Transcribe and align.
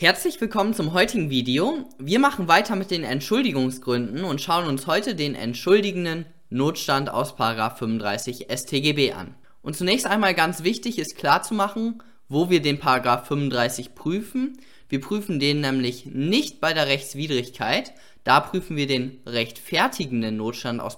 Herzlich 0.00 0.40
willkommen 0.40 0.74
zum 0.74 0.92
heutigen 0.92 1.28
Video. 1.28 1.84
Wir 1.98 2.20
machen 2.20 2.46
weiter 2.46 2.76
mit 2.76 2.92
den 2.92 3.02
Entschuldigungsgründen 3.02 4.22
und 4.22 4.40
schauen 4.40 4.68
uns 4.68 4.86
heute 4.86 5.16
den 5.16 5.34
entschuldigenden 5.34 6.24
Notstand 6.50 7.10
aus 7.10 7.32
35 7.32 8.46
StGB 8.48 9.10
an. 9.14 9.34
Und 9.60 9.74
zunächst 9.74 10.06
einmal 10.06 10.34
ganz 10.34 10.62
wichtig 10.62 11.00
ist 11.00 11.16
klarzumachen, 11.16 12.00
wo 12.28 12.48
wir 12.48 12.62
den 12.62 12.78
35 12.78 13.96
prüfen. 13.96 14.60
Wir 14.88 15.00
prüfen 15.00 15.40
den 15.40 15.62
nämlich 15.62 16.06
nicht 16.06 16.60
bei 16.60 16.72
der 16.74 16.86
Rechtswidrigkeit, 16.86 17.92
da 18.22 18.38
prüfen 18.38 18.76
wir 18.76 18.86
den 18.86 19.18
rechtfertigenden 19.26 20.36
Notstand 20.36 20.80
aus 20.80 20.96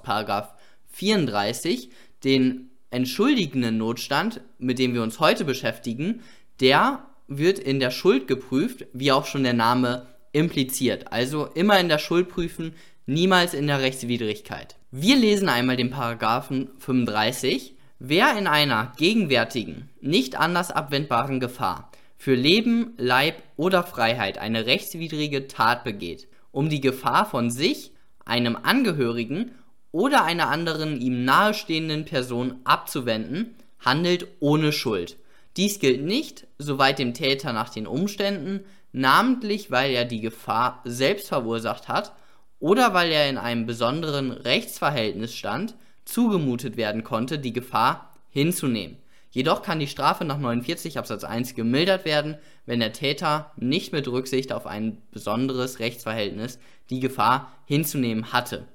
34, 0.90 1.88
den 2.22 2.68
entschuldigenden 2.90 3.78
Notstand, 3.78 4.42
mit 4.58 4.78
dem 4.78 4.92
wir 4.92 5.02
uns 5.02 5.20
heute 5.20 5.46
beschäftigen, 5.46 6.20
der 6.60 7.06
wird 7.30 7.58
in 7.58 7.80
der 7.80 7.90
Schuld 7.92 8.28
geprüft, 8.28 8.86
wie 8.92 9.12
auch 9.12 9.24
schon 9.24 9.44
der 9.44 9.54
Name 9.54 10.06
impliziert. 10.32 11.12
Also 11.12 11.46
immer 11.46 11.78
in 11.80 11.88
der 11.88 11.98
Schuld 11.98 12.28
prüfen, 12.28 12.74
niemals 13.06 13.54
in 13.54 13.66
der 13.68 13.80
Rechtswidrigkeit. 13.80 14.76
Wir 14.90 15.16
lesen 15.16 15.48
einmal 15.48 15.76
den 15.76 15.90
Paragraphen 15.90 16.70
35. 16.78 17.74
Wer 18.00 18.36
in 18.36 18.46
einer 18.46 18.92
gegenwärtigen, 18.96 19.88
nicht 20.00 20.36
anders 20.36 20.70
abwendbaren 20.70 21.38
Gefahr 21.38 21.90
für 22.16 22.34
Leben, 22.34 22.94
Leib 22.98 23.42
oder 23.56 23.84
Freiheit 23.84 24.36
eine 24.38 24.66
rechtswidrige 24.66 25.46
Tat 25.46 25.84
begeht, 25.84 26.28
um 26.50 26.68
die 26.68 26.80
Gefahr 26.80 27.24
von 27.24 27.50
sich, 27.50 27.92
einem 28.24 28.56
Angehörigen 28.56 29.52
oder 29.92 30.24
einer 30.24 30.48
anderen 30.48 31.00
ihm 31.00 31.24
nahestehenden 31.24 32.04
Person 32.04 32.56
abzuwenden, 32.64 33.54
handelt 33.78 34.26
ohne 34.40 34.72
Schuld. 34.72 35.16
Dies 35.56 35.78
gilt 35.78 36.02
nicht, 36.02 36.46
soweit 36.58 36.98
dem 36.98 37.14
Täter 37.14 37.52
nach 37.52 37.70
den 37.70 37.86
Umständen, 37.86 38.64
namentlich 38.92 39.70
weil 39.70 39.92
er 39.92 40.04
die 40.04 40.20
Gefahr 40.20 40.80
selbst 40.84 41.28
verursacht 41.28 41.88
hat 41.88 42.12
oder 42.58 42.94
weil 42.94 43.10
er 43.10 43.28
in 43.28 43.38
einem 43.38 43.66
besonderen 43.66 44.30
Rechtsverhältnis 44.30 45.34
stand, 45.34 45.74
zugemutet 46.04 46.76
werden 46.76 47.04
konnte, 47.04 47.38
die 47.38 47.52
Gefahr 47.52 48.14
hinzunehmen. 48.30 48.98
Jedoch 49.32 49.62
kann 49.62 49.78
die 49.78 49.86
Strafe 49.86 50.24
nach 50.24 50.38
49 50.38 50.98
Absatz 50.98 51.22
1 51.22 51.54
gemildert 51.54 52.04
werden, 52.04 52.36
wenn 52.66 52.80
der 52.80 52.92
Täter 52.92 53.52
nicht 53.56 53.92
mit 53.92 54.08
Rücksicht 54.08 54.52
auf 54.52 54.66
ein 54.66 54.98
besonderes 55.12 55.78
Rechtsverhältnis 55.78 56.58
die 56.90 57.00
Gefahr 57.00 57.52
hinzunehmen 57.64 58.32
hatte. 58.32 58.66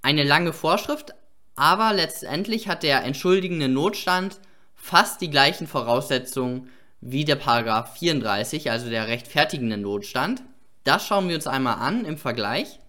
Eine 0.00 0.24
lange 0.24 0.54
Vorschrift, 0.54 1.12
aber 1.56 1.92
letztendlich 1.92 2.68
hat 2.68 2.82
der 2.82 3.04
entschuldigende 3.04 3.68
Notstand 3.68 4.40
fast 4.78 5.20
die 5.20 5.28
gleichen 5.28 5.66
Voraussetzungen 5.66 6.70
wie 7.00 7.24
der 7.24 7.36
Paragraph 7.36 7.98
34, 7.98 8.70
also 8.70 8.88
der 8.88 9.08
rechtfertigende 9.08 9.76
Notstand. 9.76 10.42
Das 10.84 11.06
schauen 11.06 11.28
wir 11.28 11.36
uns 11.36 11.46
einmal 11.46 11.74
an 11.74 12.04
im 12.04 12.16
Vergleich. 12.16 12.80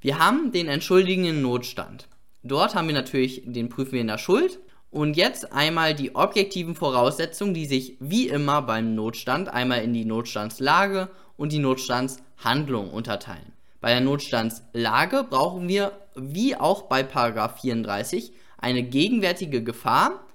Wir 0.00 0.18
haben 0.18 0.52
den 0.52 0.68
entschuldigenden 0.68 1.42
Notstand. 1.42 2.08
Dort 2.42 2.74
haben 2.74 2.86
wir 2.86 2.94
natürlich, 2.94 3.42
den 3.44 3.68
prüfen 3.68 3.92
wir 3.92 4.00
in 4.00 4.06
der 4.06 4.18
Schuld. 4.18 4.60
Und 4.90 5.16
jetzt 5.16 5.52
einmal 5.52 5.94
die 5.94 6.14
objektiven 6.14 6.74
Voraussetzungen, 6.74 7.52
die 7.52 7.66
sich 7.66 7.96
wie 8.00 8.28
immer 8.28 8.62
beim 8.62 8.94
Notstand 8.94 9.48
einmal 9.48 9.82
in 9.82 9.92
die 9.92 10.04
Notstandslage 10.04 11.10
und 11.36 11.52
die 11.52 11.58
Notstandshandlung 11.58 12.90
unterteilen. 12.90 13.52
Bei 13.80 13.90
der 13.90 14.00
Notstandslage 14.00 15.26
brauchen 15.28 15.68
wir, 15.68 15.92
wie 16.14 16.56
auch 16.56 16.82
bei 16.82 17.04
34, 17.04 18.32
eine 18.58 18.82
gegenwärtige 18.82 19.62
Gefahr, 19.62 20.25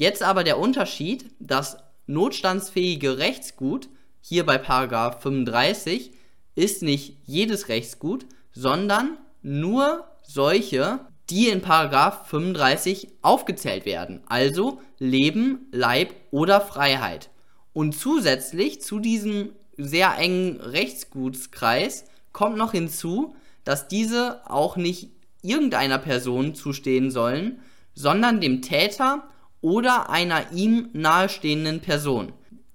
Jetzt 0.00 0.22
aber 0.22 0.44
der 0.44 0.58
Unterschied, 0.58 1.26
das 1.40 1.76
notstandsfähige 2.06 3.18
Rechtsgut, 3.18 3.90
hier 4.22 4.46
bei 4.46 4.56
Paragraph 4.56 5.20
35, 5.20 6.12
ist 6.54 6.82
nicht 6.82 7.18
jedes 7.26 7.68
Rechtsgut, 7.68 8.24
sondern 8.50 9.18
nur 9.42 10.06
solche, 10.22 11.00
die 11.28 11.48
in 11.48 11.60
Paragraph 11.60 12.28
35 12.28 13.08
aufgezählt 13.20 13.84
werden, 13.84 14.22
also 14.26 14.80
Leben, 14.98 15.68
Leib 15.70 16.14
oder 16.30 16.62
Freiheit. 16.62 17.28
Und 17.74 17.94
zusätzlich 17.94 18.80
zu 18.80 19.00
diesem 19.00 19.50
sehr 19.76 20.16
engen 20.16 20.62
Rechtsgutskreis 20.62 22.06
kommt 22.32 22.56
noch 22.56 22.72
hinzu, 22.72 23.36
dass 23.64 23.86
diese 23.86 24.40
auch 24.50 24.78
nicht 24.78 25.10
irgendeiner 25.42 25.98
Person 25.98 26.54
zustehen 26.54 27.10
sollen, 27.10 27.60
sondern 27.92 28.40
dem 28.40 28.62
Täter 28.62 29.24
oder 29.60 30.10
einer 30.10 30.52
ihm 30.52 30.88
nahestehenden 30.92 31.80
Person. 31.80 32.32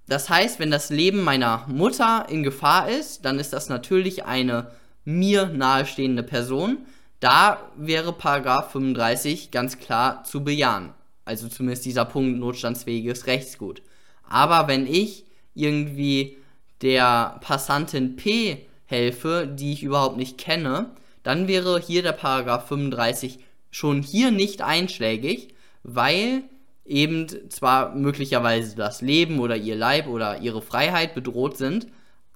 Das 0.07 0.29
heißt, 0.29 0.59
wenn 0.59 0.71
das 0.71 0.89
Leben 0.89 1.21
meiner 1.21 1.65
Mutter 1.67 2.27
in 2.29 2.43
Gefahr 2.43 2.89
ist, 2.89 3.25
dann 3.25 3.39
ist 3.39 3.53
das 3.53 3.69
natürlich 3.69 4.25
eine 4.25 4.71
mir 5.03 5.47
nahestehende 5.47 6.23
Person. 6.23 6.85
Da 7.19 7.71
wäre 7.75 8.13
Paragraph 8.13 8.71
35 8.71 9.51
ganz 9.51 9.79
klar 9.79 10.23
zu 10.23 10.43
bejahen. 10.43 10.93
Also 11.23 11.47
zumindest 11.47 11.85
dieser 11.85 12.05
Punkt 12.05 12.39
notstandsfähiges 12.39 13.25
Rechtsgut. 13.25 13.81
Aber 14.27 14.67
wenn 14.67 14.85
ich 14.85 15.25
irgendwie 15.55 16.37
der 16.81 17.39
Passantin 17.41 18.15
P 18.15 18.67
helfe, 18.85 19.47
die 19.51 19.73
ich 19.73 19.81
überhaupt 19.81 20.17
nicht 20.17 20.37
kenne, 20.37 20.91
dann 21.23 21.47
wäre 21.47 21.79
hier 21.79 22.03
der 22.03 22.11
Paragraph 22.11 22.67
35 22.67 23.39
schon 23.71 24.03
hier 24.03 24.29
nicht 24.29 24.61
einschlägig, 24.61 25.55
weil 25.81 26.43
eben 26.85 27.27
zwar 27.49 27.95
möglicherweise 27.95 28.75
das 28.75 29.01
Leben 29.01 29.39
oder 29.39 29.55
ihr 29.57 29.75
Leib 29.75 30.07
oder 30.07 30.39
ihre 30.39 30.61
Freiheit 30.61 31.15
bedroht 31.15 31.57
sind, 31.57 31.87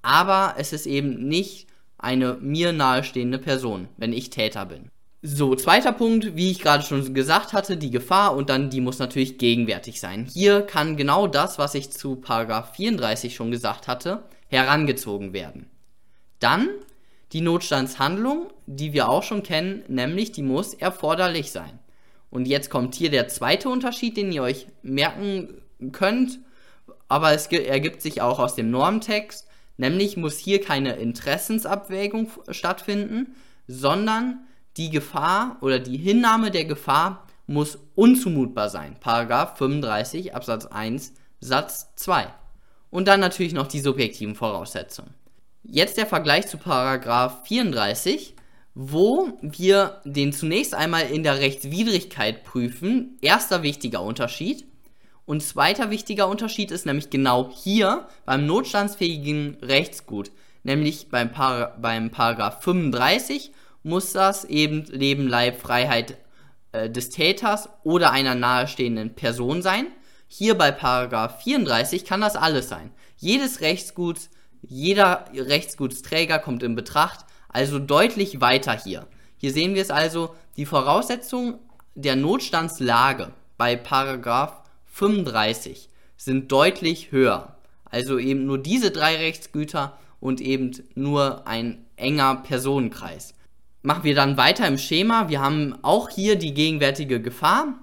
aber 0.02 0.54
es 0.58 0.72
ist 0.72 0.86
eben 0.86 1.28
nicht 1.28 1.68
eine 1.98 2.34
mir 2.40 2.72
nahestehende 2.72 3.38
Person, 3.38 3.88
wenn 3.96 4.12
ich 4.12 4.30
Täter 4.30 4.66
bin. 4.66 4.90
So, 5.22 5.54
zweiter 5.54 5.92
Punkt, 5.92 6.34
wie 6.34 6.50
ich 6.50 6.60
gerade 6.60 6.82
schon 6.82 7.12
gesagt 7.12 7.52
hatte, 7.52 7.76
die 7.76 7.90
Gefahr 7.90 8.34
und 8.34 8.48
dann 8.48 8.70
die 8.70 8.80
muss 8.80 8.98
natürlich 8.98 9.36
gegenwärtig 9.36 10.00
sein. 10.00 10.26
Hier 10.32 10.62
kann 10.62 10.96
genau 10.96 11.26
das, 11.26 11.58
was 11.58 11.74
ich 11.74 11.90
zu 11.90 12.16
Paragraph 12.16 12.74
34 12.74 13.34
schon 13.34 13.50
gesagt 13.50 13.86
hatte, 13.86 14.22
herangezogen 14.48 15.34
werden. 15.34 15.66
Dann 16.38 16.70
die 17.32 17.42
Notstandshandlung, 17.42 18.50
die 18.64 18.94
wir 18.94 19.10
auch 19.10 19.22
schon 19.22 19.42
kennen, 19.42 19.84
nämlich 19.88 20.32
die 20.32 20.42
muss 20.42 20.72
erforderlich 20.72 21.52
sein. 21.52 21.79
Und 22.30 22.46
jetzt 22.46 22.70
kommt 22.70 22.94
hier 22.94 23.10
der 23.10 23.28
zweite 23.28 23.68
Unterschied, 23.68 24.16
den 24.16 24.32
ihr 24.32 24.42
euch 24.42 24.68
merken 24.82 25.60
könnt, 25.92 26.38
aber 27.08 27.32
es 27.32 27.48
ergibt 27.48 28.02
sich 28.02 28.22
auch 28.22 28.38
aus 28.38 28.54
dem 28.54 28.70
Normtext, 28.70 29.48
nämlich 29.76 30.16
muss 30.16 30.38
hier 30.38 30.60
keine 30.60 30.94
Interessensabwägung 30.94 32.30
stattfinden, 32.50 33.34
sondern 33.66 34.46
die 34.76 34.90
Gefahr 34.90 35.56
oder 35.60 35.80
die 35.80 35.96
Hinnahme 35.96 36.50
der 36.50 36.64
Gefahr 36.64 37.26
muss 37.46 37.78
unzumutbar 37.96 38.68
sein. 38.68 38.96
Paragraph 39.00 39.58
35 39.58 40.34
Absatz 40.34 40.66
1 40.66 41.14
Satz 41.40 41.92
2. 41.96 42.32
Und 42.90 43.08
dann 43.08 43.20
natürlich 43.20 43.52
noch 43.52 43.66
die 43.66 43.80
subjektiven 43.80 44.36
Voraussetzungen. 44.36 45.14
Jetzt 45.64 45.96
der 45.96 46.06
Vergleich 46.06 46.46
zu 46.46 46.58
Paragraph 46.58 47.44
34 47.46 48.34
wo 48.74 49.38
wir 49.42 50.00
den 50.04 50.32
zunächst 50.32 50.74
einmal 50.74 51.10
in 51.10 51.22
der 51.22 51.38
Rechtswidrigkeit 51.38 52.44
prüfen. 52.44 53.18
Erster 53.20 53.62
wichtiger 53.62 54.02
Unterschied. 54.02 54.66
Und 55.26 55.42
zweiter 55.42 55.90
wichtiger 55.90 56.28
Unterschied 56.28 56.70
ist 56.70 56.86
nämlich 56.86 57.10
genau 57.10 57.50
hier 57.54 58.08
beim 58.24 58.46
notstandsfähigen 58.46 59.58
Rechtsgut. 59.62 60.30
Nämlich 60.62 61.08
beim, 61.08 61.32
Par 61.32 61.78
beim 61.80 62.10
Paragraph 62.10 62.62
35 62.62 63.52
muss 63.82 64.12
das 64.12 64.44
eben 64.44 64.84
Leben, 64.86 65.26
Leib, 65.26 65.60
Freiheit 65.60 66.16
äh, 66.72 66.90
des 66.90 67.10
Täters 67.10 67.68
oder 67.82 68.10
einer 68.10 68.34
nahestehenden 68.34 69.14
Person 69.14 69.62
sein. 69.62 69.86
Hier 70.28 70.56
bei 70.56 70.70
Paragraph 70.70 71.42
34 71.42 72.04
kann 72.04 72.20
das 72.20 72.36
alles 72.36 72.68
sein. 72.68 72.90
Jedes 73.16 73.60
Rechtsgut, 73.60 74.18
jeder 74.62 75.24
Rechtsgutsträger 75.34 76.38
kommt 76.38 76.62
in 76.62 76.74
Betracht, 76.74 77.24
also 77.52 77.78
deutlich 77.78 78.40
weiter 78.40 78.78
hier. 78.78 79.06
Hier 79.36 79.52
sehen 79.52 79.74
wir 79.74 79.82
es 79.82 79.90
also, 79.90 80.34
die 80.56 80.66
Voraussetzungen 80.66 81.58
der 81.94 82.16
Notstandslage 82.16 83.32
bei 83.56 83.76
Paragraph 83.76 84.62
35 84.86 85.88
sind 86.16 86.52
deutlich 86.52 87.12
höher. 87.12 87.56
Also 87.84 88.18
eben 88.18 88.46
nur 88.46 88.58
diese 88.58 88.90
drei 88.90 89.16
Rechtsgüter 89.16 89.98
und 90.20 90.40
eben 90.40 90.72
nur 90.94 91.46
ein 91.46 91.84
enger 91.96 92.36
Personenkreis. 92.36 93.34
Machen 93.82 94.04
wir 94.04 94.14
dann 94.14 94.36
weiter 94.36 94.66
im 94.66 94.78
Schema. 94.78 95.28
Wir 95.28 95.40
haben 95.40 95.76
auch 95.82 96.10
hier 96.10 96.36
die 96.36 96.52
gegenwärtige 96.52 97.20
Gefahr 97.20 97.78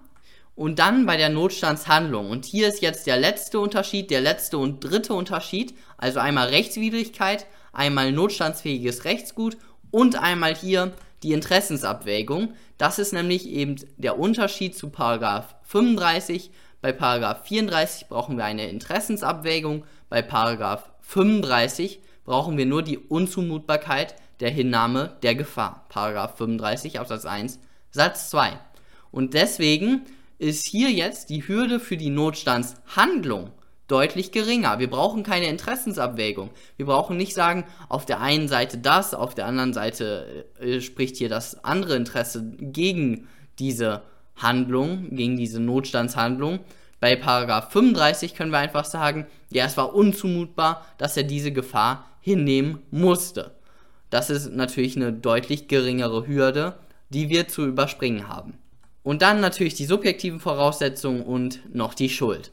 und 0.55 0.79
dann 0.79 1.05
bei 1.05 1.17
der 1.17 1.29
Notstandshandlung. 1.29 2.29
Und 2.29 2.45
hier 2.45 2.67
ist 2.67 2.81
jetzt 2.81 3.07
der 3.07 3.17
letzte 3.17 3.59
Unterschied, 3.59 4.11
der 4.11 4.21
letzte 4.21 4.57
und 4.57 4.79
dritte 4.79 5.13
Unterschied. 5.13 5.75
Also 5.97 6.19
einmal 6.19 6.49
Rechtswidrigkeit, 6.49 7.47
einmal 7.73 8.11
notstandsfähiges 8.11 9.05
Rechtsgut 9.05 9.57
und 9.91 10.21
einmal 10.21 10.55
hier 10.55 10.93
die 11.23 11.33
Interessensabwägung. 11.33 12.53
Das 12.77 12.99
ist 12.99 13.13
nämlich 13.13 13.47
eben 13.47 13.75
der 13.97 14.19
Unterschied 14.19 14.75
zu 14.75 14.89
Paragraph 14.89 15.55
35. 15.63 16.51
Bei 16.81 16.91
Paragraph 16.91 17.45
34 17.45 18.07
brauchen 18.07 18.37
wir 18.37 18.45
eine 18.45 18.69
Interessensabwägung, 18.69 19.83
bei 20.09 20.21
Paragraph 20.21 20.89
35 21.01 21.99
brauchen 22.23 22.57
wir 22.57 22.65
nur 22.65 22.83
die 22.83 22.97
Unzumutbarkeit 22.97 24.15
der 24.39 24.51
Hinnahme 24.51 25.17
der 25.23 25.35
Gefahr. 25.35 25.85
Paragraph 25.89 26.37
35 26.37 26.99
Absatz 26.99 27.25
1 27.25 27.59
Satz 27.89 28.29
2. 28.29 28.59
Und 29.11 29.33
deswegen 29.33 30.05
ist 30.37 30.67
hier 30.67 30.91
jetzt 30.91 31.29
die 31.29 31.47
Hürde 31.47 31.79
für 31.79 31.97
die 31.97 32.11
Notstandshandlung 32.11 33.51
deutlich 33.87 34.31
geringer. 34.31 34.79
Wir 34.79 34.89
brauchen 34.89 35.23
keine 35.23 35.47
Interessensabwägung. 35.47 36.49
Wir 36.75 36.85
brauchen 36.85 37.17
nicht 37.17 37.33
sagen, 37.33 37.65
auf 37.89 38.05
der 38.05 38.19
einen 38.19 38.47
Seite 38.47 38.77
das, 38.77 39.13
auf 39.13 39.33
der 39.33 39.45
anderen 39.45 39.73
Seite 39.73 40.45
äh, 40.59 40.81
spricht 40.81 41.17
hier 41.17 41.29
das 41.29 41.63
andere 41.63 41.95
Interesse 41.95 42.43
gegen 42.59 43.27
diese 43.59 44.03
Handlung, 44.35 45.15
gegen 45.15 45.37
diese 45.37 45.59
Notstandshandlung. 45.59 46.59
Bei 46.99 47.15
Paragraph 47.15 47.71
35 47.71 48.35
können 48.35 48.51
wir 48.51 48.57
einfach 48.59 48.85
sagen, 48.85 49.27
ja, 49.49 49.65
es 49.65 49.77
war 49.77 49.93
unzumutbar, 49.93 50.85
dass 50.97 51.15
er 51.15 51.23
diese 51.23 51.51
Gefahr 51.51 52.05
hinnehmen 52.19 52.79
musste. 52.91 53.55
Das 54.09 54.29
ist 54.29 54.51
natürlich 54.51 54.95
eine 54.95 55.13
deutlich 55.13 55.67
geringere 55.67 56.27
Hürde, 56.27 56.77
die 57.09 57.29
wir 57.29 57.47
zu 57.47 57.65
überspringen 57.65 58.27
haben. 58.27 58.57
Und 59.03 59.21
dann 59.21 59.39
natürlich 59.39 59.75
die 59.75 59.85
subjektiven 59.85 60.39
Voraussetzungen 60.39 61.21
und 61.21 61.73
noch 61.73 61.93
die 61.93 62.09
Schuld. 62.09 62.51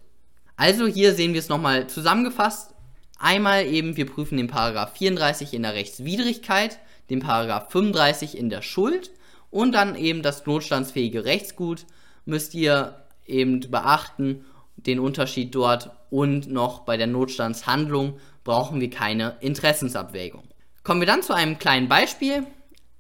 Also 0.57 0.87
hier 0.87 1.15
sehen 1.15 1.33
wir 1.33 1.41
es 1.41 1.49
nochmal 1.49 1.89
zusammengefasst. 1.89 2.75
Einmal 3.19 3.67
eben, 3.67 3.97
wir 3.97 4.07
prüfen 4.07 4.37
den 4.37 4.49
Paragraph 4.49 4.93
34 4.97 5.55
in 5.55 5.63
der 5.63 5.75
Rechtswidrigkeit, 5.75 6.79
den 7.11 7.21
Paragraph 7.21 7.71
35 7.71 8.37
in 8.37 8.51
der 8.51 8.63
Schuld 8.63 9.11
und 9.51 9.73
dann 9.73 9.95
eben 9.95 10.23
das 10.23 10.47
notstandsfähige 10.47 11.25
Rechtsgut 11.25 11.87
müsst 12.25 12.55
ihr 12.55 13.05
eben 13.27 13.61
beachten, 13.61 14.45
den 14.77 14.99
Unterschied 14.99 15.55
dort 15.55 15.91
und 16.11 16.51
noch 16.51 16.81
bei 16.81 16.97
der 16.97 17.07
Notstandshandlung 17.07 18.19
brauchen 18.43 18.81
wir 18.81 18.91
keine 18.91 19.37
Interessensabwägung. 19.41 20.45
Kommen 20.83 21.01
wir 21.01 21.07
dann 21.07 21.23
zu 21.23 21.33
einem 21.33 21.59
kleinen 21.59 21.89
Beispiel. 21.89 22.47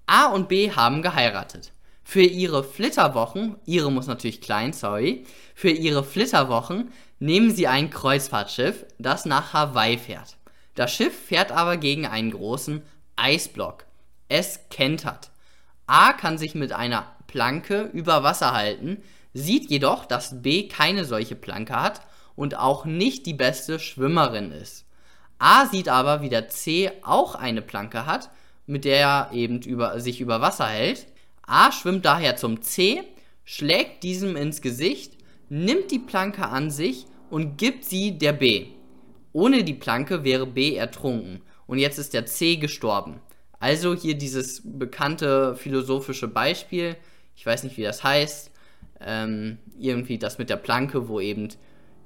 A 0.06 0.26
und 0.26 0.48
B 0.48 0.70
haben 0.70 1.02
geheiratet. 1.02 1.73
Für 2.04 2.22
ihre 2.22 2.62
Flitterwochen, 2.62 3.56
ihre 3.64 3.90
muss 3.90 4.06
natürlich 4.06 4.42
klein, 4.42 4.74
sorry, 4.74 5.24
für 5.54 5.70
ihre 5.70 6.04
Flitterwochen 6.04 6.92
nehmen 7.18 7.50
sie 7.50 7.66
ein 7.66 7.88
Kreuzfahrtschiff, 7.88 8.84
das 8.98 9.24
nach 9.24 9.54
Hawaii 9.54 9.96
fährt. 9.96 10.36
Das 10.74 10.92
Schiff 10.92 11.18
fährt 11.26 11.50
aber 11.50 11.78
gegen 11.78 12.06
einen 12.06 12.30
großen 12.30 12.82
Eisblock. 13.16 13.86
Es 14.28 14.60
kentert. 14.68 15.30
A 15.86 16.12
kann 16.12 16.36
sich 16.36 16.54
mit 16.54 16.72
einer 16.72 17.06
Planke 17.26 17.90
über 17.92 18.22
Wasser 18.22 18.52
halten, 18.52 19.02
sieht 19.32 19.70
jedoch, 19.70 20.04
dass 20.04 20.42
B 20.42 20.68
keine 20.68 21.04
solche 21.04 21.36
Planke 21.36 21.80
hat 21.80 22.02
und 22.36 22.56
auch 22.56 22.84
nicht 22.84 23.24
die 23.24 23.34
beste 23.34 23.78
Schwimmerin 23.78 24.52
ist. 24.52 24.84
A 25.38 25.66
sieht 25.66 25.88
aber, 25.88 26.20
wie 26.20 26.28
der 26.28 26.48
C 26.48 26.92
auch 27.02 27.34
eine 27.34 27.62
Planke 27.62 28.06
hat, 28.06 28.30
mit 28.66 28.84
der 28.84 28.98
er 28.98 29.30
eben 29.32 29.62
über, 29.62 29.98
sich 30.00 30.20
über 30.20 30.40
Wasser 30.40 30.66
hält 30.66 31.06
A 31.46 31.72
schwimmt 31.72 32.04
daher 32.04 32.36
zum 32.36 32.62
C, 32.62 33.02
schlägt 33.44 34.02
diesem 34.02 34.36
ins 34.36 34.60
Gesicht, 34.60 35.18
nimmt 35.48 35.90
die 35.90 35.98
Planke 35.98 36.46
an 36.46 36.70
sich 36.70 37.06
und 37.30 37.58
gibt 37.58 37.84
sie 37.84 38.18
der 38.18 38.32
B. 38.32 38.66
Ohne 39.32 39.64
die 39.64 39.74
Planke 39.74 40.24
wäre 40.24 40.46
B 40.46 40.76
ertrunken 40.76 41.42
und 41.66 41.78
jetzt 41.78 41.98
ist 41.98 42.14
der 42.14 42.26
C 42.26 42.56
gestorben. 42.56 43.20
Also 43.58 43.94
hier 43.94 44.14
dieses 44.14 44.62
bekannte 44.64 45.56
philosophische 45.56 46.28
Beispiel, 46.28 46.96
ich 47.34 47.44
weiß 47.44 47.64
nicht 47.64 47.76
wie 47.76 47.82
das 47.82 48.04
heißt, 48.04 48.50
ähm, 49.00 49.58
irgendwie 49.78 50.18
das 50.18 50.38
mit 50.38 50.50
der 50.50 50.56
Planke, 50.56 51.08
wo 51.08 51.20
eben 51.20 51.48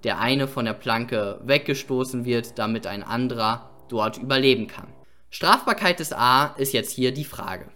der 0.05 0.21
eine 0.21 0.49
von 0.49 0.65
der 0.65 0.75
Planke 0.75 1.41
weggestoßen 1.45 2.25
wird, 2.25 2.59
damit 2.59 2.87
ein 2.87 3.03
anderer 3.03 3.71
dort 3.89 4.19
überleben 4.19 4.67
kann. 4.67 4.87
Strafbarkeit 5.31 6.01
des 6.01 6.13
A 6.13 6.55
ist 6.59 6.73
jetzt 6.73 6.93
hier 6.93 7.13
die 7.13 7.25
Frage. 7.25 7.67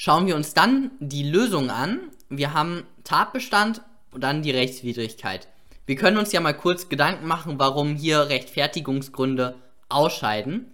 Schauen 0.00 0.28
wir 0.28 0.36
uns 0.36 0.54
dann 0.54 0.92
die 1.00 1.28
Lösung 1.28 1.70
an. 1.70 1.98
Wir 2.28 2.54
haben 2.54 2.84
Tatbestand 3.02 3.82
und 4.12 4.22
dann 4.22 4.42
die 4.42 4.52
Rechtswidrigkeit. 4.52 5.48
Wir 5.86 5.96
können 5.96 6.18
uns 6.18 6.30
ja 6.30 6.38
mal 6.38 6.54
kurz 6.54 6.88
Gedanken 6.88 7.26
machen, 7.26 7.58
warum 7.58 7.96
hier 7.96 8.28
Rechtfertigungsgründe 8.28 9.56
ausscheiden. 9.88 10.66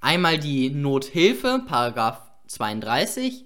Einmal 0.00 0.38
die 0.38 0.70
Nothilfe, 0.70 1.62
Paragraph 1.64 2.20
32. 2.48 3.44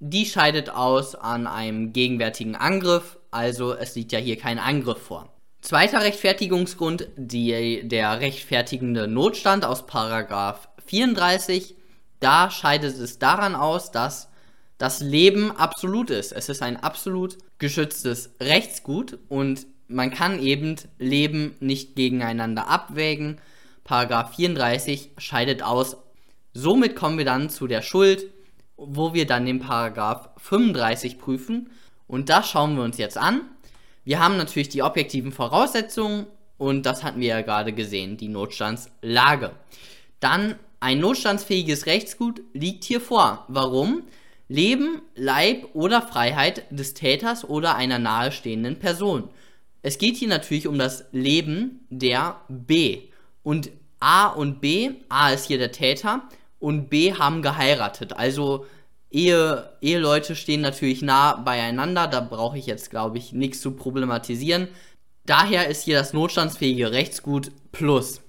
Die 0.00 0.26
scheidet 0.26 0.68
aus 0.70 1.14
an 1.14 1.46
einem 1.46 1.92
gegenwärtigen 1.92 2.56
Angriff, 2.56 3.18
also 3.30 3.72
es 3.72 3.94
liegt 3.94 4.10
ja 4.10 4.18
hier 4.18 4.36
kein 4.36 4.58
Angriff 4.58 5.00
vor. 5.00 5.32
Zweiter 5.60 6.00
Rechtfertigungsgrund, 6.00 7.06
die, 7.16 7.82
der 7.84 8.18
rechtfertigende 8.18 9.06
Notstand 9.06 9.64
aus 9.64 9.86
Paragraph 9.86 10.68
34. 10.86 11.76
Da 12.18 12.50
scheidet 12.50 12.98
es 12.98 13.20
daran 13.20 13.54
aus, 13.54 13.92
dass 13.92 14.28
das 14.78 15.00
Leben 15.00 15.52
absolut 15.52 16.10
ist. 16.10 16.32
Es 16.32 16.48
ist 16.48 16.62
ein 16.62 16.76
absolut 16.76 17.38
geschütztes 17.58 18.30
Rechtsgut 18.40 19.18
und 19.28 19.66
man 19.88 20.10
kann 20.10 20.40
eben 20.40 20.76
Leben 20.98 21.56
nicht 21.60 21.96
gegeneinander 21.96 22.68
abwägen. 22.68 23.40
Paragraph 23.84 24.34
34 24.34 25.12
scheidet 25.18 25.62
aus. 25.62 25.96
Somit 26.52 26.96
kommen 26.96 27.18
wir 27.18 27.24
dann 27.24 27.50
zu 27.50 27.66
der 27.66 27.82
Schuld, 27.82 28.26
wo 28.76 29.14
wir 29.14 29.26
dann 29.26 29.46
den 29.46 29.60
Paragraph 29.60 30.30
35 30.38 31.18
prüfen. 31.18 31.70
Und 32.06 32.28
das 32.28 32.48
schauen 32.48 32.76
wir 32.76 32.82
uns 32.82 32.98
jetzt 32.98 33.18
an. 33.18 33.42
Wir 34.04 34.20
haben 34.20 34.36
natürlich 34.36 34.68
die 34.68 34.82
objektiven 34.82 35.32
Voraussetzungen 35.32 36.26
und 36.58 36.86
das 36.86 37.02
hatten 37.02 37.20
wir 37.20 37.28
ja 37.28 37.40
gerade 37.42 37.72
gesehen, 37.72 38.16
die 38.16 38.28
Notstandslage. 38.28 39.52
Dann 40.20 40.56
ein 40.80 41.00
notstandsfähiges 41.00 41.86
Rechtsgut 41.86 42.42
liegt 42.52 42.84
hier 42.84 43.00
vor. 43.00 43.44
Warum? 43.48 44.04
Leben, 44.48 45.02
Leib 45.14 45.68
oder 45.74 46.02
Freiheit 46.02 46.64
des 46.70 46.94
Täters 46.94 47.44
oder 47.44 47.74
einer 47.76 47.98
nahestehenden 47.98 48.78
Person. 48.78 49.28
Es 49.82 49.98
geht 49.98 50.16
hier 50.16 50.28
natürlich 50.28 50.66
um 50.66 50.78
das 50.78 51.04
Leben 51.12 51.86
der 51.90 52.40
B. 52.48 53.02
Und 53.42 53.70
A 54.00 54.26
und 54.28 54.60
B, 54.60 54.90
A 55.08 55.30
ist 55.30 55.46
hier 55.46 55.58
der 55.58 55.72
Täter 55.72 56.22
und 56.58 56.90
B 56.90 57.14
haben 57.14 57.42
geheiratet. 57.42 58.12
Also 58.12 58.66
Ehe, 59.10 59.70
Eheleute 59.80 60.34
stehen 60.34 60.60
natürlich 60.60 61.02
nah 61.02 61.36
beieinander, 61.36 62.06
da 62.06 62.20
brauche 62.20 62.58
ich 62.58 62.66
jetzt, 62.66 62.90
glaube 62.90 63.18
ich, 63.18 63.32
nichts 63.32 63.60
zu 63.60 63.70
problematisieren. 63.72 64.68
Daher 65.24 65.68
ist 65.68 65.84
hier 65.84 65.98
das 65.98 66.12
notstandsfähige 66.12 66.92
Rechtsgut 66.92 67.50
plus. 67.72 68.20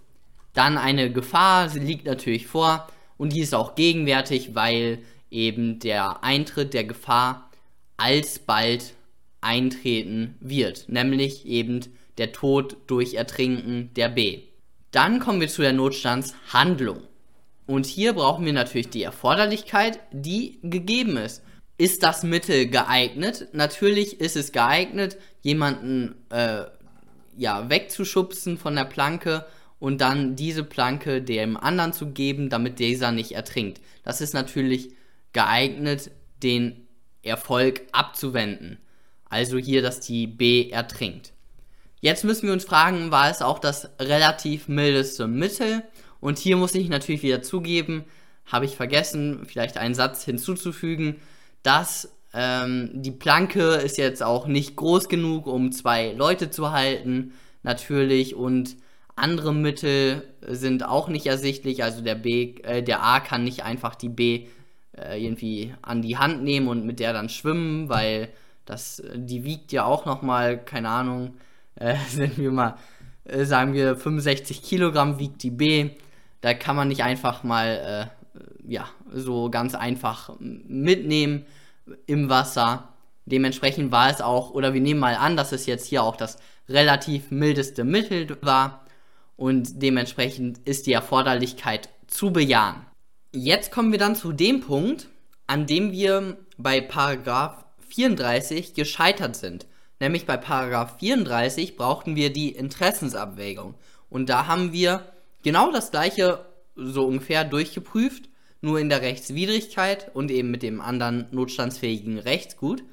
Dann 0.53 0.77
eine 0.77 1.11
Gefahr, 1.11 1.69
sie 1.69 1.79
liegt 1.79 2.05
natürlich 2.05 2.47
vor 2.47 2.87
und 3.17 3.33
die 3.33 3.41
ist 3.41 3.53
auch 3.53 3.75
gegenwärtig, 3.75 4.55
weil 4.55 4.99
eben 5.31 5.79
der 5.79 6.23
Eintritt 6.23 6.73
der 6.73 6.83
Gefahr 6.83 7.49
alsbald 7.97 8.93
eintreten 9.41 10.35
wird, 10.39 10.89
nämlich 10.89 11.45
eben 11.45 11.81
der 12.17 12.31
Tod 12.31 12.77
durch 12.87 13.15
Ertrinken 13.15 13.91
der 13.95 14.09
B. 14.09 14.41
Dann 14.91 15.19
kommen 15.19 15.41
wir 15.41 15.47
zu 15.47 15.61
der 15.61 15.73
Notstandshandlung. 15.73 17.01
Und 17.65 17.85
hier 17.85 18.13
brauchen 18.13 18.45
wir 18.45 18.53
natürlich 18.53 18.89
die 18.89 19.03
Erforderlichkeit, 19.03 19.99
die 20.11 20.59
gegeben 20.63 21.17
ist. 21.17 21.43
Ist 21.77 22.01
das 22.01 22.23
Mittel 22.23 22.67
geeignet? 22.67 23.49
Natürlich 23.51 24.19
ist 24.19 24.35
es 24.35 24.51
geeignet, 24.51 25.17
jemanden 25.41 26.15
äh, 26.29 26.63
ja, 27.37 27.69
wegzuschubsen 27.69 28.57
von 28.57 28.75
der 28.75 28.85
Planke 28.85 29.45
und 29.79 30.01
dann 30.01 30.35
diese 30.35 30.63
Planke 30.63 31.21
dem 31.21 31.55
anderen 31.55 31.93
zu 31.93 32.07
geben, 32.07 32.49
damit 32.49 32.79
dieser 32.79 33.11
nicht 33.11 33.33
ertrinkt. 33.33 33.79
Das 34.03 34.21
ist 34.21 34.33
natürlich 34.33 34.89
geeignet, 35.37 36.09
den 36.41 36.87
Erfolg 37.21 37.83
abzuwenden. 37.91 38.79
Also 39.29 39.59
hier, 39.59 39.83
dass 39.83 39.99
die 39.99 40.25
B 40.25 40.71
ertrinkt. 40.71 41.31
Jetzt 41.99 42.23
müssen 42.23 42.47
wir 42.47 42.53
uns 42.53 42.65
fragen, 42.65 43.11
war 43.11 43.29
es 43.29 43.43
auch 43.43 43.59
das 43.59 43.87
relativ 43.99 44.67
mildeste 44.67 45.27
Mittel? 45.27 45.83
Und 46.19 46.39
hier 46.39 46.57
muss 46.57 46.73
ich 46.73 46.89
natürlich 46.89 47.21
wieder 47.21 47.43
zugeben, 47.43 48.05
habe 48.47 48.65
ich 48.65 48.75
vergessen, 48.75 49.45
vielleicht 49.45 49.77
einen 49.77 49.93
Satz 49.93 50.23
hinzuzufügen, 50.23 51.17
dass 51.61 52.17
ähm, 52.33 52.89
die 52.95 53.11
Planke 53.11 53.75
ist 53.75 53.99
jetzt 53.99 54.23
auch 54.23 54.47
nicht 54.47 54.75
groß 54.75 55.07
genug, 55.07 55.45
um 55.45 55.71
zwei 55.71 56.13
Leute 56.13 56.49
zu 56.49 56.71
halten, 56.71 57.33
natürlich, 57.61 58.33
und 58.33 58.75
andere 59.15 59.53
Mittel 59.53 60.23
sind 60.41 60.83
auch 60.83 61.09
nicht 61.09 61.27
ersichtlich. 61.27 61.83
Also 61.83 62.01
der 62.01 62.15
B, 62.15 62.55
äh, 62.63 62.81
der 62.81 63.03
A 63.03 63.19
kann 63.19 63.43
nicht 63.43 63.63
einfach 63.63 63.93
die 63.93 64.09
B 64.09 64.47
äh, 64.97 65.23
irgendwie 65.23 65.73
an 65.81 66.01
die 66.01 66.17
Hand 66.17 66.43
nehmen 66.43 66.67
und 66.67 66.85
mit 66.85 66.99
der 66.99 67.13
dann 67.13 67.29
schwimmen, 67.29 67.89
weil 67.89 68.29
das, 68.65 69.01
die 69.15 69.43
wiegt 69.43 69.71
ja 69.71 69.85
auch 69.85 70.05
nochmal, 70.05 70.57
keine 70.63 70.89
Ahnung, 70.89 71.35
äh, 71.75 71.95
sind 72.09 72.37
wir 72.37 72.51
mal, 72.51 72.75
äh, 73.23 73.45
sagen 73.45 73.73
wir 73.73 73.95
65 73.95 74.61
Kilogramm 74.61 75.19
wiegt 75.19 75.43
die 75.43 75.51
B. 75.51 75.91
Da 76.41 76.53
kann 76.53 76.75
man 76.75 76.87
nicht 76.87 77.03
einfach 77.03 77.43
mal, 77.43 78.11
äh, 78.35 78.41
ja, 78.67 78.87
so 79.11 79.49
ganz 79.49 79.73
einfach 79.75 80.35
mitnehmen 80.39 81.45
im 82.05 82.29
Wasser. 82.29 82.89
Dementsprechend 83.25 83.91
war 83.91 84.09
es 84.09 84.21
auch, 84.21 84.51
oder 84.51 84.73
wir 84.73 84.81
nehmen 84.81 84.99
mal 84.99 85.15
an, 85.15 85.37
dass 85.37 85.51
es 85.51 85.65
jetzt 85.65 85.87
hier 85.87 86.03
auch 86.03 86.15
das 86.15 86.37
relativ 86.69 87.31
mildeste 87.31 87.83
Mittel 87.83 88.37
war 88.41 88.85
und 89.35 89.81
dementsprechend 89.81 90.59
ist 90.59 90.87
die 90.87 90.93
Erforderlichkeit 90.93 91.89
zu 92.07 92.31
bejahen. 92.31 92.85
Jetzt 93.31 93.71
kommen 93.71 93.91
wir 93.91 93.99
dann 93.99 94.15
zu 94.15 94.31
dem 94.31 94.61
Punkt, 94.61 95.09
an 95.47 95.67
dem 95.67 95.91
wir 95.91 96.37
bei 96.57 96.79
Paragraph 96.79 97.65
34 97.89 98.73
gescheitert 98.73 99.35
sind. 99.35 99.65
Nämlich 99.99 100.25
bei 100.25 100.37
Paragraph 100.37 100.97
34 100.99 101.75
brauchten 101.75 102.15
wir 102.15 102.31
die 102.31 102.51
Interessensabwägung. 102.51 103.75
Und 104.09 104.29
da 104.29 104.47
haben 104.47 104.71
wir 104.71 105.11
genau 105.43 105.71
das 105.71 105.91
gleiche 105.91 106.45
so 106.75 107.05
ungefähr 107.05 107.43
durchgeprüft, 107.43 108.29
nur 108.61 108.79
in 108.79 108.89
der 108.89 109.01
Rechtswidrigkeit 109.01 110.11
und 110.15 110.31
eben 110.31 110.51
mit 110.51 110.63
dem 110.63 110.79
anderen 110.79 111.27
notstandsfähigen 111.31 112.19
Rechtsgut. 112.19 112.83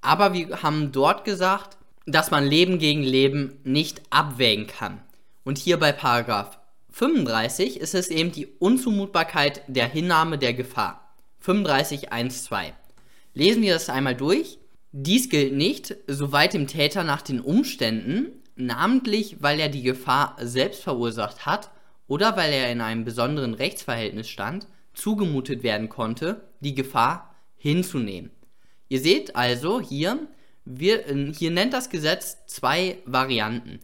Aber 0.00 0.32
wir 0.32 0.62
haben 0.62 0.92
dort 0.92 1.24
gesagt, 1.24 1.76
dass 2.06 2.30
man 2.30 2.44
Leben 2.44 2.78
gegen 2.78 3.02
Leben 3.02 3.60
nicht 3.64 4.02
abwägen 4.10 4.66
kann. 4.66 5.00
Und 5.44 5.58
hier 5.58 5.78
bei 5.78 5.92
Paragraph 5.92 6.58
35 6.96 7.78
ist 7.78 7.94
es 7.94 8.08
eben 8.08 8.32
die 8.32 8.46
Unzumutbarkeit 8.46 9.60
der 9.66 9.86
Hinnahme 9.86 10.38
der 10.38 10.54
Gefahr. 10.54 11.14
35.1.2. 11.44 12.72
Lesen 13.34 13.62
wir 13.62 13.74
das 13.74 13.90
einmal 13.90 14.14
durch. 14.14 14.58
Dies 14.92 15.28
gilt 15.28 15.52
nicht, 15.52 15.94
soweit 16.06 16.54
dem 16.54 16.66
Täter 16.66 17.04
nach 17.04 17.20
den 17.20 17.42
Umständen, 17.42 18.42
namentlich 18.54 19.42
weil 19.42 19.60
er 19.60 19.68
die 19.68 19.82
Gefahr 19.82 20.36
selbst 20.40 20.82
verursacht 20.82 21.44
hat 21.44 21.70
oder 22.08 22.34
weil 22.38 22.50
er 22.50 22.72
in 22.72 22.80
einem 22.80 23.04
besonderen 23.04 23.52
Rechtsverhältnis 23.52 24.30
stand, 24.30 24.66
zugemutet 24.94 25.62
werden 25.62 25.90
konnte, 25.90 26.48
die 26.60 26.74
Gefahr 26.74 27.34
hinzunehmen. 27.58 28.30
Ihr 28.88 29.00
seht 29.00 29.36
also 29.36 29.82
hier, 29.82 30.18
wir, 30.64 31.04
hier 31.36 31.50
nennt 31.50 31.74
das 31.74 31.90
Gesetz 31.90 32.46
zwei 32.46 32.96
Varianten. 33.04 33.80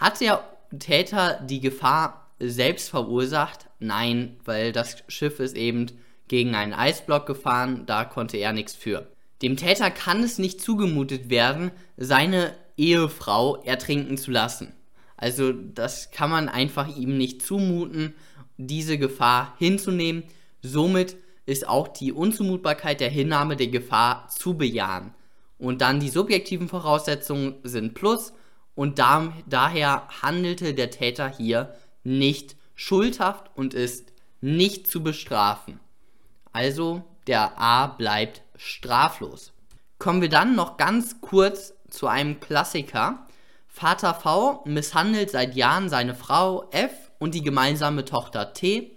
Hat 0.00 0.20
der 0.20 0.42
Täter 0.76 1.40
die 1.48 1.60
Gefahr 1.60 2.27
selbst 2.38 2.90
verursacht? 2.90 3.66
Nein, 3.78 4.36
weil 4.44 4.72
das 4.72 5.02
Schiff 5.08 5.40
ist 5.40 5.56
eben 5.56 5.86
gegen 6.28 6.54
einen 6.54 6.74
Eisblock 6.74 7.26
gefahren, 7.26 7.84
da 7.86 8.04
konnte 8.04 8.36
er 8.36 8.52
nichts 8.52 8.74
für. 8.74 9.10
Dem 9.42 9.56
Täter 9.56 9.90
kann 9.90 10.22
es 10.22 10.38
nicht 10.38 10.60
zugemutet 10.60 11.30
werden, 11.30 11.70
seine 11.96 12.54
Ehefrau 12.76 13.62
ertrinken 13.62 14.18
zu 14.18 14.30
lassen. 14.30 14.74
Also 15.16 15.52
das 15.52 16.10
kann 16.10 16.30
man 16.30 16.48
einfach 16.48 16.96
ihm 16.96 17.16
nicht 17.16 17.42
zumuten, 17.42 18.14
diese 18.56 18.98
Gefahr 18.98 19.54
hinzunehmen. 19.58 20.24
Somit 20.62 21.16
ist 21.46 21.66
auch 21.66 21.88
die 21.88 22.12
Unzumutbarkeit 22.12 23.00
der 23.00 23.10
Hinnahme 23.10 23.56
der 23.56 23.68
Gefahr 23.68 24.28
zu 24.28 24.54
bejahen. 24.54 25.14
Und 25.58 25.80
dann 25.80 25.98
die 25.98 26.08
subjektiven 26.08 26.68
Voraussetzungen 26.68 27.56
sind 27.64 27.94
plus 27.94 28.32
und 28.74 29.00
da, 29.00 29.32
daher 29.48 30.06
handelte 30.22 30.72
der 30.72 30.90
Täter 30.90 31.28
hier 31.28 31.74
nicht 32.08 32.56
schuldhaft 32.74 33.50
und 33.54 33.74
ist 33.74 34.12
nicht 34.40 34.86
zu 34.86 35.02
bestrafen. 35.02 35.80
Also 36.52 37.02
der 37.26 37.60
A 37.60 37.86
bleibt 37.86 38.42
straflos. 38.56 39.52
Kommen 39.98 40.22
wir 40.22 40.28
dann 40.28 40.54
noch 40.54 40.76
ganz 40.76 41.20
kurz 41.20 41.74
zu 41.90 42.06
einem 42.06 42.40
Klassiker. 42.40 43.26
Vater 43.66 44.14
V 44.14 44.62
misshandelt 44.64 45.30
seit 45.30 45.54
Jahren 45.54 45.88
seine 45.88 46.14
Frau 46.14 46.68
F 46.70 46.92
und 47.18 47.34
die 47.34 47.42
gemeinsame 47.42 48.04
Tochter 48.04 48.52
T. 48.54 48.96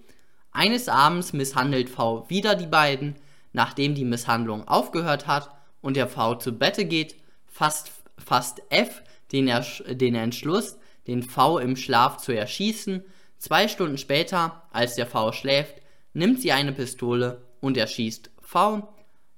Eines 0.51 0.89
Abends 0.89 1.33
misshandelt 1.33 1.89
V 1.89 2.29
wieder 2.29 2.55
die 2.55 2.67
beiden. 2.67 3.15
Nachdem 3.53 3.95
die 3.95 4.05
Misshandlung 4.05 4.67
aufgehört 4.67 5.27
hat 5.27 5.49
und 5.81 5.97
der 5.97 6.07
V 6.07 6.35
zu 6.35 6.53
Bette 6.53 6.85
geht, 6.85 7.15
fasst, 7.47 7.91
fasst 8.17 8.61
F 8.69 9.01
den, 9.31 9.51
den 9.89 10.15
Entschluss, 10.15 10.77
den 11.07 11.23
V 11.23 11.59
im 11.59 11.75
Schlaf 11.75 12.17
zu 12.17 12.31
erschießen. 12.31 13.03
Zwei 13.37 13.67
Stunden 13.67 13.97
später, 13.97 14.63
als 14.71 14.95
der 14.95 15.07
V 15.07 15.31
schläft, 15.31 15.75
nimmt 16.13 16.41
sie 16.41 16.51
eine 16.51 16.73
Pistole 16.73 17.45
und 17.59 17.77
erschießt 17.77 18.31
V. 18.41 18.93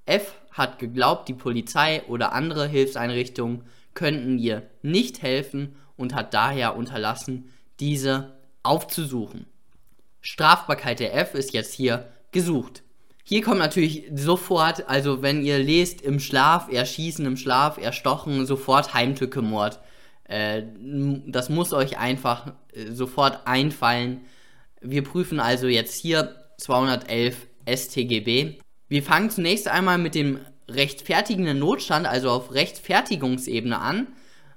F 0.05 0.34
hat 0.51 0.79
geglaubt, 0.79 1.29
die 1.29 1.34
Polizei 1.34 2.03
oder 2.08 2.34
andere 2.34 2.67
Hilfseinrichtungen 2.67 3.63
könnten 3.93 4.38
ihr 4.39 4.70
nicht 4.82 5.22
helfen 5.22 5.75
und 5.96 6.13
hat 6.13 6.34
daher 6.34 6.75
unterlassen, 6.75 7.51
diese 7.79 8.38
aufzusuchen. 8.63 9.46
Strafbarkeit 10.22 11.00
der 11.00 11.15
F 11.15 11.34
ist 11.36 11.53
jetzt 11.53 11.74
hier 11.74 12.10
gesucht. 12.32 12.84
Hier 13.24 13.41
kommt 13.41 13.60
natürlich 13.60 14.05
sofort, 14.13 14.89
also 14.89 15.22
wenn 15.22 15.43
ihr 15.43 15.60
lest 15.60 16.01
im 16.01 16.20
Schlaf, 16.20 16.72
erschießen 16.72 17.25
im 17.25 17.38
Schlaf, 17.38 17.77
erstochen, 17.77 18.46
sofort 18.46 18.93
Heimtückemord. 18.93 19.79
Äh, 20.25 20.63
das 21.27 21.49
muss 21.49 21.73
euch 21.73 21.97
einfach 21.97 22.53
äh, 22.73 22.91
sofort 22.91 23.45
einfallen. 23.45 24.21
Wir 24.81 25.03
prüfen 25.03 25.39
also 25.39 25.67
jetzt 25.67 25.95
hier 25.95 26.35
211 26.57 27.47
StGB. 27.67 28.59
Wir 28.87 29.03
fangen 29.03 29.29
zunächst 29.29 29.67
einmal 29.67 29.97
mit 29.97 30.15
dem 30.15 30.39
rechtfertigenden 30.67 31.59
Notstand, 31.59 32.05
also 32.05 32.29
auf 32.29 32.53
Rechtfertigungsebene 32.53 33.79
an, 33.79 34.07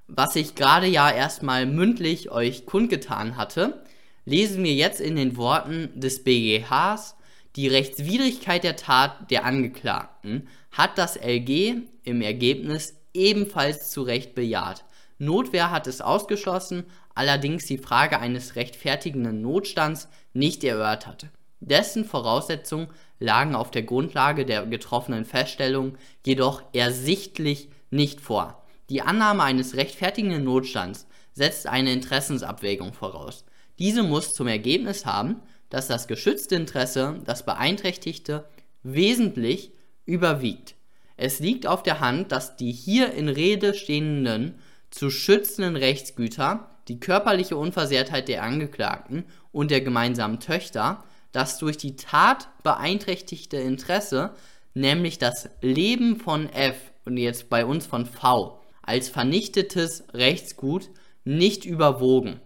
was 0.09 0.37
ich 0.37 0.55
gerade 0.55 0.87
ja 0.87 1.11
erstmal 1.11 1.67
mündlich 1.67 2.31
euch 2.31 2.67
kundgetan 2.67 3.37
hatte. 3.37 3.83
Lesen 4.25 4.63
wir 4.65 4.75
jetzt 4.75 5.01
in 5.01 5.17
den 5.17 5.37
Worten 5.37 5.91
des 5.95 6.25
BGHs 6.25 7.17
die 7.57 7.69
Rechtswidrigkeit 7.69 8.65
der 8.65 8.77
Tat 8.77 9.31
der 9.31 9.47
Angeklagten 9.47 10.49
hat 10.71 10.99
das 10.99 11.17
LG 11.17 11.77
im 12.05 12.21
Ergebnis 12.21 13.01
ebenfalls 13.15 13.91
zu 13.91 14.03
Recht 14.03 14.35
bejaht. 14.35 14.85
Notwehr 15.19 15.71
hat 15.71 15.87
es 15.87 16.01
ausgeschlossen, 16.01 16.85
allerdings 17.15 17.67
die 17.67 17.79
Frage 17.79 18.21
eines 18.21 18.57
rechtfertigenden 18.57 19.41
Notstands 19.41 20.09
nicht 20.35 20.63
erörtert. 20.63 21.27
Dessen 21.61 22.05
Voraussetzungen 22.05 22.89
lagen 23.19 23.55
auf 23.55 23.71
der 23.71 23.83
Grundlage 23.83 24.45
der 24.45 24.67
getroffenen 24.67 25.25
Feststellung 25.25 25.97
jedoch 26.25 26.63
ersichtlich 26.75 27.71
nicht 27.91 28.21
vor. 28.21 28.63
Die 28.91 29.03
Annahme 29.03 29.43
eines 29.43 29.75
rechtfertigenden 29.75 30.45
Notstands 30.45 31.07
setzt 31.33 31.67
eine 31.67 31.93
Interessensabwägung 31.93 32.93
voraus. 32.93 33.45
Diese 33.79 34.03
muss 34.03 34.35
zum 34.35 34.47
Ergebnis 34.47 35.07
haben, 35.07 35.43
dass 35.71 35.89
das 35.89 36.07
geschützte 36.07 36.55
Interesse, 36.55 37.21
das 37.25 37.45
beeinträchtigte, 37.45 38.49
wesentlich 38.83 39.73
überwiegt. 40.05 40.77
Es 41.17 41.41
liegt 41.41 41.67
auf 41.67 41.83
der 41.83 42.01
Hand, 42.01 42.31
dass 42.31 42.57
die 42.57 42.73
hier 42.73 43.13
in 43.13 43.29
Rede 43.29 43.75
stehenden 43.75 44.61
zu 44.91 45.11
schützenden 45.11 45.77
Rechtsgüter, 45.77 46.71
die 46.89 47.01
körperliche 47.01 47.57
Unversehrtheit 47.57 48.29
der 48.29 48.43
Angeklagten 48.43 49.25
und 49.53 49.71
der 49.71 49.81
gemeinsamen 49.81 50.41
Töchter, 50.41 51.05
das 51.33 51.59
durch 51.59 51.77
die 51.77 51.97
Tat 51.97 52.49
beeinträchtigte 52.63 53.57
Interesse, 53.57 54.35
nämlich 54.75 55.19
das 55.19 55.49
Leben 55.61 56.17
von 56.17 56.49
F 56.51 56.77
und 57.05 57.17
jetzt 57.17 57.49
bei 57.49 57.65
uns 57.67 57.87
von 57.87 58.07
V, 58.07 58.63
als 58.83 59.09
vernichtetes 59.09 60.05
Rechtsgut 60.13 60.91
nicht 61.25 61.65
überwogen. 61.65 62.41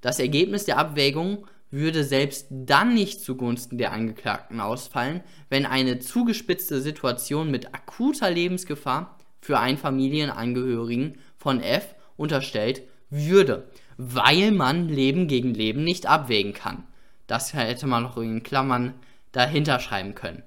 Das 0.00 0.18
Ergebnis 0.18 0.64
der 0.64 0.78
Abwägung 0.78 1.46
würde 1.70 2.04
selbst 2.04 2.46
dann 2.50 2.94
nicht 2.94 3.20
zugunsten 3.20 3.78
der 3.78 3.92
Angeklagten 3.92 4.60
ausfallen, 4.60 5.22
wenn 5.48 5.64
eine 5.66 5.98
zugespitzte 5.98 6.80
Situation 6.80 7.50
mit 7.50 7.74
akuter 7.74 8.30
Lebensgefahr 8.30 9.18
für 9.40 9.58
einen 9.58 9.78
Familienangehörigen 9.78 11.18
von 11.42 11.60
F 11.60 11.94
unterstellt 12.16 12.82
würde, 13.10 13.68
weil 13.96 14.52
man 14.52 14.88
Leben 14.88 15.26
gegen 15.26 15.52
Leben 15.52 15.84
nicht 15.84 16.06
abwägen 16.06 16.54
kann. 16.54 16.84
Das 17.26 17.52
hätte 17.52 17.86
man 17.86 18.04
noch 18.04 18.16
in 18.16 18.42
Klammern 18.42 18.94
dahinter 19.32 19.80
schreiben 19.80 20.14
können. 20.14 20.42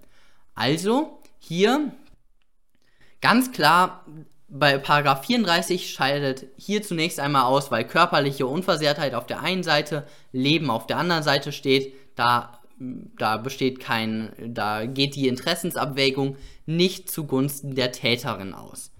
Also 0.56 1.20
hier 1.40 1.92
ganz 3.22 3.52
klar 3.52 4.06
bei 4.48 4.78
Paragraph 4.78 5.25
34 5.25 5.92
scheidet 5.92 6.46
hier 6.56 6.82
zunächst 6.82 7.20
einmal 7.20 7.44
aus, 7.44 7.72
weil 7.72 7.86
körperliche 7.86 8.48
Unversehrtheit 8.48 9.14
auf 9.14 9.25
der 9.25 9.42
einen 9.42 9.64
Seite, 9.64 10.08
Leben 10.32 10.70
auf 10.70 10.88
der 10.88 10.98
anderen 10.98 11.24
Seite 11.24 11.52
steht. 11.52 11.94
Da, 12.16 12.60
da 12.80 13.38
besteht 13.38 13.80
kein, 13.80 14.32
da 14.54 14.86
geht 14.86 15.16
die 15.16 15.28
Interessensabwägung 15.28 16.38
nicht 16.66 17.12
zugunsten 17.12 17.75
der 17.75 17.92
Täterin 17.92 18.54
aus. 18.54 18.92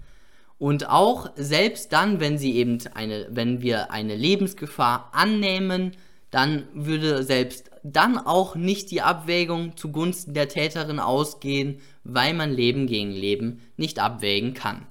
Und 0.58 0.88
auch 0.88 1.30
selbst 1.36 1.92
dann, 1.92 2.20
wenn 2.20 2.38
sie 2.38 2.56
eben 2.56 2.78
eine, 2.94 3.26
wenn 3.30 3.60
wir 3.60 3.90
eine 3.90 4.16
Lebensgefahr 4.16 5.10
annehmen, 5.12 5.92
dann 6.30 6.64
würde 6.72 7.22
selbst 7.22 7.70
dann 7.82 8.18
auch 8.18 8.56
nicht 8.56 8.90
die 8.90 9.02
Abwägung 9.02 9.76
zugunsten 9.76 10.34
der 10.34 10.48
Täterin 10.48 10.98
ausgehen, 10.98 11.80
weil 12.04 12.34
man 12.34 12.52
Leben 12.52 12.86
gegen 12.86 13.12
Leben 13.12 13.60
nicht 13.76 13.98
abwägen 13.98 14.54
kann. 14.54 14.86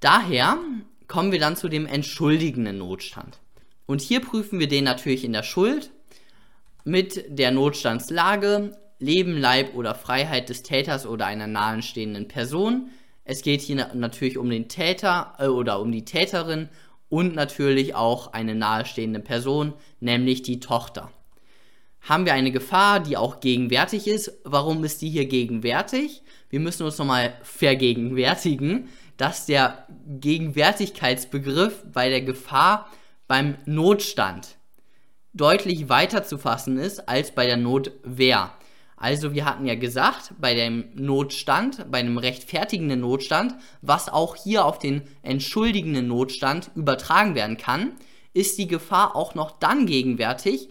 Daher 0.00 0.58
kommen 1.08 1.32
wir 1.32 1.40
dann 1.40 1.56
zu 1.56 1.68
dem 1.68 1.86
entschuldigenden 1.86 2.78
Notstand. 2.78 3.38
Und 3.86 4.00
hier 4.00 4.20
prüfen 4.20 4.58
wir 4.60 4.68
den 4.68 4.84
natürlich 4.84 5.24
in 5.24 5.32
der 5.32 5.42
Schuld 5.42 5.90
mit 6.84 7.24
der 7.28 7.50
Notstandslage, 7.50 8.76
Leben, 8.98 9.36
Leib 9.36 9.74
oder 9.74 9.94
Freiheit 9.94 10.48
des 10.48 10.62
Täters 10.62 11.06
oder 11.06 11.26
einer 11.26 11.46
nahenstehenden 11.46 12.28
Person. 12.28 12.90
Es 13.24 13.42
geht 13.42 13.62
hier 13.62 13.90
natürlich 13.94 14.36
um 14.36 14.50
den 14.50 14.68
Täter 14.68 15.34
äh, 15.38 15.46
oder 15.46 15.80
um 15.80 15.90
die 15.90 16.04
Täterin 16.04 16.68
und 17.08 17.34
natürlich 17.34 17.94
auch 17.94 18.32
eine 18.32 18.54
nahestehende 18.54 19.20
Person, 19.20 19.72
nämlich 20.00 20.42
die 20.42 20.60
Tochter. 20.60 21.10
haben 22.00 22.26
wir 22.26 22.34
eine 22.34 22.52
Gefahr, 22.52 23.00
die 23.00 23.16
auch 23.16 23.40
gegenwärtig 23.40 24.06
ist. 24.06 24.30
Warum 24.44 24.84
ist 24.84 25.00
die 25.00 25.08
hier 25.08 25.24
gegenwärtig? 25.24 26.22
Wir 26.50 26.60
müssen 26.60 26.84
uns 26.84 26.98
nochmal 26.98 27.32
vergegenwärtigen, 27.42 28.90
dass 29.16 29.46
der 29.46 29.86
Gegenwärtigkeitsbegriff 30.06 31.82
bei 31.90 32.10
der 32.10 32.20
Gefahr 32.20 32.90
beim 33.26 33.56
Notstand 33.64 34.56
deutlich 35.32 35.88
weiter 35.88 36.24
zu 36.24 36.36
fassen 36.36 36.78
ist 36.78 37.08
als 37.08 37.34
bei 37.34 37.46
der 37.46 37.56
Notwehr. 37.56 38.52
Also 39.04 39.34
wir 39.34 39.44
hatten 39.44 39.66
ja 39.66 39.74
gesagt, 39.74 40.32
bei 40.40 40.54
dem 40.54 40.86
Notstand, 40.94 41.90
bei 41.90 41.98
einem 41.98 42.16
rechtfertigenden 42.16 43.00
Notstand, 43.00 43.54
was 43.82 44.08
auch 44.08 44.34
hier 44.34 44.64
auf 44.64 44.78
den 44.78 45.02
entschuldigenden 45.20 46.08
Notstand 46.08 46.70
übertragen 46.74 47.34
werden 47.34 47.58
kann, 47.58 47.92
ist 48.32 48.56
die 48.56 48.66
Gefahr 48.66 49.14
auch 49.14 49.34
noch 49.34 49.58
dann 49.58 49.84
gegenwärtig, 49.84 50.70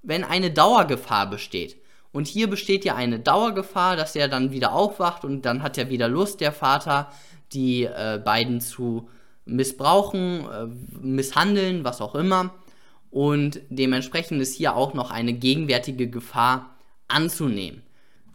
wenn 0.00 0.24
eine 0.24 0.50
Dauergefahr 0.50 1.28
besteht. 1.28 1.76
Und 2.10 2.26
hier 2.26 2.48
besteht 2.48 2.86
ja 2.86 2.94
eine 2.94 3.20
Dauergefahr, 3.20 3.96
dass 3.96 4.16
er 4.16 4.28
dann 4.28 4.50
wieder 4.50 4.72
aufwacht 4.72 5.26
und 5.26 5.42
dann 5.42 5.62
hat 5.62 5.76
er 5.76 5.90
wieder 5.90 6.08
Lust, 6.08 6.40
der 6.40 6.52
Vater, 6.52 7.12
die 7.52 7.84
äh, 7.84 8.18
beiden 8.24 8.62
zu 8.62 9.10
missbrauchen, 9.44 10.46
äh, 10.50 10.66
misshandeln, 11.02 11.84
was 11.84 12.00
auch 12.00 12.14
immer. 12.14 12.54
Und 13.10 13.60
dementsprechend 13.68 14.40
ist 14.40 14.54
hier 14.54 14.74
auch 14.74 14.94
noch 14.94 15.10
eine 15.10 15.34
gegenwärtige 15.34 16.08
Gefahr 16.08 16.73
anzunehmen. 17.08 17.82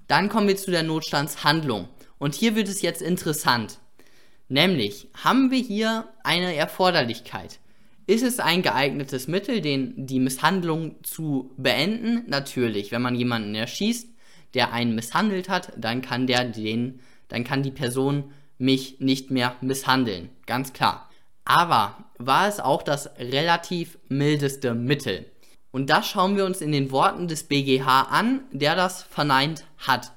Dann 0.07 0.29
kommen 0.29 0.47
wir 0.47 0.57
zu 0.57 0.71
der 0.71 0.83
Notstandshandlung. 0.83 1.87
Und 2.17 2.35
hier 2.35 2.55
wird 2.55 2.67
es 2.67 2.81
jetzt 2.81 3.01
interessant. 3.01 3.79
Nämlich 4.47 5.07
haben 5.13 5.51
wir 5.51 5.59
hier 5.59 6.09
eine 6.23 6.55
Erforderlichkeit. 6.55 7.59
Ist 8.07 8.23
es 8.23 8.39
ein 8.39 8.63
geeignetes 8.63 9.27
Mittel, 9.27 9.61
den, 9.61 10.07
die 10.07 10.19
Misshandlung 10.19 10.95
zu 11.03 11.53
beenden? 11.57 12.23
Natürlich. 12.27 12.91
Wenn 12.91 13.03
man 13.03 13.13
jemanden 13.13 13.53
erschießt, 13.53 14.09
der 14.55 14.73
einen 14.73 14.95
misshandelt 14.95 15.47
hat, 15.47 15.73
dann 15.77 16.01
kann 16.01 16.25
der 16.25 16.45
den, 16.45 17.01
dann 17.27 17.43
kann 17.43 17.61
die 17.61 17.69
Person 17.69 18.31
mich 18.57 18.99
nicht 18.99 19.29
mehr 19.29 19.55
misshandeln. 19.61 20.29
Ganz 20.47 20.73
klar. 20.73 21.09
Aber 21.45 22.03
war 22.17 22.47
es 22.47 22.59
auch 22.59 22.81
das 22.81 23.11
relativ 23.19 23.99
mildeste 24.09 24.73
Mittel? 24.73 25.25
Und 25.71 25.89
das 25.89 26.07
schauen 26.07 26.35
wir 26.35 26.45
uns 26.45 26.61
in 26.61 26.71
den 26.71 26.91
Worten 26.91 27.27
des 27.27 27.43
BGH 27.43 28.03
an, 28.03 28.41
der 28.51 28.75
das 28.75 29.03
verneint 29.03 29.65
hat. 29.77 30.11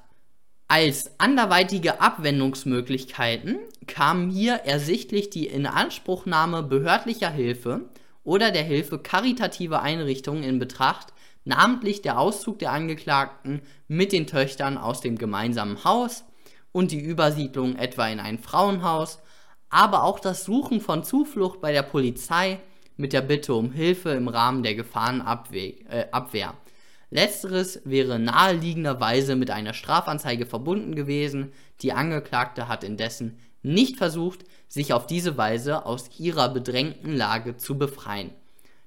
Als 0.67 1.19
anderweitige 1.19 2.01
Abwendungsmöglichkeiten 2.01 3.59
kam 3.85 4.31
hier 4.31 4.53
ersichtlich 4.65 5.29
die 5.29 5.45
Inanspruchnahme 5.45 6.63
behördlicher 6.63 7.29
Hilfe 7.29 7.89
oder 8.23 8.49
der 8.49 8.63
Hilfe 8.63 8.97
karitativer 8.97 9.81
Einrichtungen 9.83 10.43
in 10.43 10.57
Betracht, 10.57 11.13
namentlich 11.45 12.01
der 12.01 12.17
Auszug 12.17 12.59
der 12.59 12.71
Angeklagten 12.71 13.61
mit 13.87 14.11
den 14.11 14.25
Töchtern 14.25 14.77
aus 14.77 15.01
dem 15.01 15.17
gemeinsamen 15.17 15.83
Haus 15.83 16.23
und 16.71 16.91
die 16.91 17.01
Übersiedlung 17.01 17.75
etwa 17.75 18.07
in 18.07 18.19
ein 18.19 18.39
Frauenhaus, 18.39 19.19
aber 19.69 20.03
auch 20.03 20.19
das 20.19 20.45
Suchen 20.45 20.81
von 20.81 21.03
Zuflucht 21.03 21.61
bei 21.61 21.71
der 21.71 21.83
Polizei 21.83 22.59
mit 22.97 23.13
der 23.13 23.21
Bitte 23.21 23.53
um 23.53 23.71
Hilfe 23.71 24.11
im 24.11 24.27
Rahmen 24.27 24.63
der 24.63 24.75
Gefahrenabwehr. 24.75 25.73
Äh, 25.89 26.53
Letzteres 27.09 27.81
wäre 27.85 28.17
naheliegenderweise 28.17 29.35
mit 29.35 29.51
einer 29.51 29.73
Strafanzeige 29.73 30.45
verbunden 30.45 30.95
gewesen. 30.95 31.51
Die 31.81 31.93
Angeklagte 31.93 32.67
hat 32.67 32.83
indessen 32.83 33.37
nicht 33.61 33.97
versucht, 33.97 34.45
sich 34.67 34.93
auf 34.93 35.05
diese 35.05 35.37
Weise 35.37 35.85
aus 35.85 36.09
ihrer 36.17 36.49
bedrängten 36.49 37.15
Lage 37.15 37.55
zu 37.57 37.77
befreien. 37.77 38.31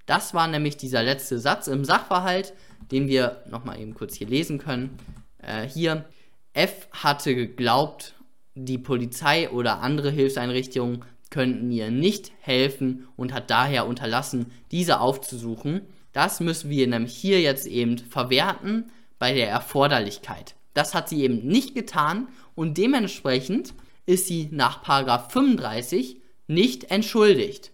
Das 0.07 0.35
war 0.35 0.49
nämlich 0.49 0.77
dieser 0.77 1.03
letzte 1.03 1.39
Satz 1.39 1.67
im 1.67 1.85
Sachverhalt, 1.85 2.53
den 2.91 3.09
wir 3.09 3.43
nochmal 3.49 3.81
eben 3.81 3.95
kurz 3.95 4.15
hier 4.15 4.29
lesen 4.29 4.59
können. 4.59 4.99
Äh, 5.39 5.63
hier, 5.69 6.05
F 6.53 6.89
hatte 6.93 7.35
geglaubt, 7.35 8.15
die 8.55 8.79
Polizei 8.79 9.51
oder 9.51 9.81
andere 9.81 10.11
Hilfseinrichtungen 10.11 11.05
könnten 11.31 11.71
ihr 11.71 11.91
nicht 11.91 12.33
helfen 12.41 13.09
und 13.17 13.33
hat 13.33 13.51
daher 13.51 13.87
unterlassen, 13.87 14.53
diese 14.71 15.01
aufzusuchen. 15.01 15.83
Das 16.13 16.41
müssen 16.41 16.71
wir 16.71 16.87
nämlich 16.87 17.15
hier 17.15 17.41
jetzt 17.41 17.67
eben 17.67 17.99
verwerten 17.99 18.91
bei 19.19 19.35
der 19.35 19.49
Erforderlichkeit. 19.49 20.55
Das 20.75 20.95
hat 20.95 21.09
sie 21.09 21.23
eben 21.23 21.47
nicht 21.47 21.75
getan 21.75 22.29
und 22.55 22.79
dementsprechend 22.79 23.75
ist 24.07 24.27
sie 24.27 24.49
nach 24.53 24.85
35 24.85 26.19
nicht 26.47 26.91
entschuldigt. 26.91 27.73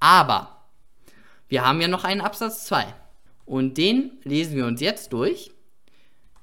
Aber 0.00 0.66
wir 1.48 1.66
haben 1.66 1.80
ja 1.80 1.88
noch 1.88 2.04
einen 2.04 2.20
Absatz 2.20 2.66
2 2.66 2.86
und 3.44 3.78
den 3.78 4.12
lesen 4.22 4.56
wir 4.56 4.66
uns 4.66 4.80
jetzt 4.80 5.12
durch. 5.12 5.50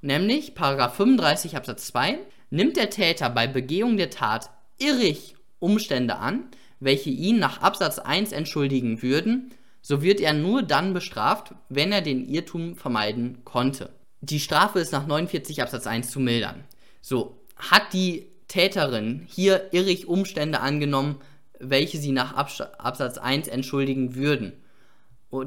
Nämlich 0.02 0.54
35 0.56 1.56
Absatz 1.56 1.88
2 1.88 2.20
nimmt 2.50 2.76
der 2.76 2.90
Täter 2.90 3.30
bei 3.30 3.48
Begehung 3.48 3.98
der 3.98 4.10
Tat 4.10 4.50
irrig 4.80 5.36
Umstände 5.62 6.18
an, 6.18 6.46
welche 6.80 7.10
ihn 7.10 7.40
nach 7.40 7.62
Absatz 7.62 8.00
1 8.00 8.32
entschuldigen 8.34 9.02
würden, 9.02 9.52
so 9.82 10.02
wird 10.02 10.20
er 10.20 10.34
nur 10.34 10.64
dann 10.64 10.94
bestraft, 10.94 11.54
wenn 11.70 11.92
er 11.92 12.02
den 12.02 12.28
Irrtum 12.28 12.76
vermeiden 12.76 13.44
konnte. 13.46 13.90
Die 14.22 14.40
Strafe 14.40 14.80
ist 14.80 14.92
nach 14.92 15.08
49 15.08 15.62
Absatz 15.62 15.88
1 15.88 16.12
zu 16.12 16.20
mildern. 16.20 16.64
So, 17.02 17.38
hat 17.56 17.94
die 17.94 18.28
Täterin 18.48 19.26
hier 19.28 19.70
irrig 19.72 20.08
Umstände 20.08 20.60
angenommen, 20.60 21.18
welche 21.60 21.98
sie 21.98 22.12
nach 22.12 22.34
Absatz 22.34 23.18
1 23.18 23.48
entschuldigen 23.48 24.16
würden. 24.16 24.54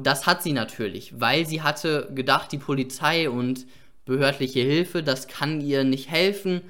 Das 0.01 0.25
hat 0.25 0.41
sie 0.41 0.53
natürlich, 0.53 1.19
weil 1.19 1.45
sie 1.45 1.61
hatte 1.61 2.09
gedacht, 2.15 2.51
die 2.51 2.57
Polizei 2.57 3.29
und 3.29 3.65
behördliche 4.05 4.61
Hilfe, 4.61 5.03
das 5.03 5.27
kann 5.27 5.61
ihr 5.61 5.83
nicht 5.83 6.09
helfen. 6.09 6.61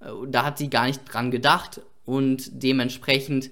Äh, 0.00 0.06
da 0.28 0.44
hat 0.44 0.58
sie 0.58 0.70
gar 0.70 0.86
nicht 0.86 1.02
dran 1.04 1.30
gedacht 1.30 1.80
und 2.04 2.62
dementsprechend 2.62 3.50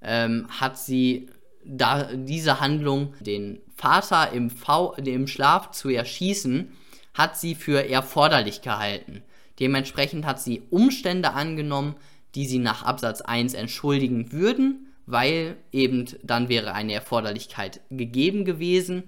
ähm, 0.00 0.46
hat 0.48 0.78
sie 0.78 1.28
da 1.64 2.12
diese 2.14 2.60
Handlung, 2.60 3.14
den 3.20 3.60
Vater 3.76 4.32
im, 4.32 4.50
v 4.50 4.94
im 4.94 5.26
Schlaf 5.26 5.70
zu 5.70 5.88
erschießen, 5.88 6.72
hat 7.14 7.38
sie 7.38 7.54
für 7.54 7.88
erforderlich 7.88 8.62
gehalten. 8.62 9.22
Dementsprechend 9.60 10.26
hat 10.26 10.40
sie 10.40 10.62
Umstände 10.70 11.32
angenommen, 11.32 11.94
die 12.34 12.46
sie 12.46 12.58
nach 12.58 12.82
Absatz 12.82 13.20
1 13.20 13.54
entschuldigen 13.54 14.32
würden, 14.32 14.86
weil 15.06 15.56
eben 15.72 16.06
dann 16.22 16.48
wäre 16.48 16.72
eine 16.72 16.94
Erforderlichkeit 16.94 17.80
gegeben 17.90 18.44
gewesen. 18.44 19.04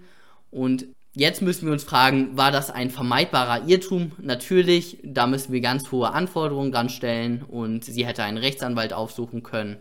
Und 0.50 0.86
jetzt 1.14 1.42
müssen 1.42 1.66
wir 1.66 1.72
uns 1.72 1.84
fragen, 1.84 2.36
war 2.36 2.50
das 2.52 2.70
ein 2.70 2.90
vermeidbarer 2.90 3.66
Irrtum? 3.66 4.12
Natürlich, 4.18 4.98
da 5.02 5.26
müssen 5.26 5.52
wir 5.52 5.60
ganz 5.60 5.90
hohe 5.90 6.12
Anforderungen 6.12 6.72
dran 6.72 6.88
stellen 6.88 7.42
und 7.42 7.84
sie 7.84 8.06
hätte 8.06 8.22
einen 8.22 8.38
Rechtsanwalt 8.38 8.92
aufsuchen 8.92 9.42
können 9.42 9.78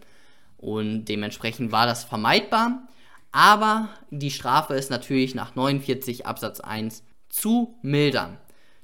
und 0.57 1.05
dementsprechend 1.05 1.71
war 1.71 1.85
das 1.85 2.05
vermeidbar. 2.05 2.87
Aber 3.33 3.89
die 4.11 4.31
Strafe 4.31 4.75
ist 4.75 4.91
natürlich 4.91 5.35
nach 5.35 5.55
49 5.55 6.25
Absatz 6.25 6.59
1 6.59 7.03
zu 7.29 7.77
mildern. 7.81 8.37